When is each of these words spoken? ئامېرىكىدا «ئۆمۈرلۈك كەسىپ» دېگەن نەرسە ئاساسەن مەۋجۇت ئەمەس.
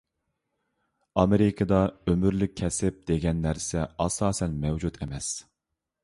ئامېرىكىدا 1.23 1.81
«ئۆمۈرلۈك 2.11 2.55
كەسىپ» 2.61 2.97
دېگەن 3.11 3.43
نەرسە 3.47 3.83
ئاساسەن 4.05 4.57
مەۋجۇت 4.65 4.99
ئەمەس. 5.05 5.29